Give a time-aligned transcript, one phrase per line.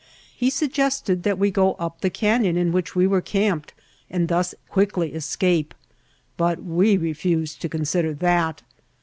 [0.35, 3.75] He suggested that we go on up the canyon in which we were camped
[4.09, 5.75] and thus quickly escape,
[6.37, 8.63] but we refused to consider that.